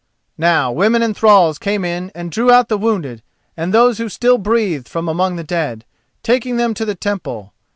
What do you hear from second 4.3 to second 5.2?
breathed from